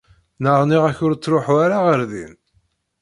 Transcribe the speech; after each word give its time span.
Naɣ 0.43 0.59
nniɣ-ak 0.63 0.99
ur 1.05 1.13
ttṛuḥu 1.15 1.53
ara 1.65 1.77
ɣer 1.85 1.99
din? 2.11 2.33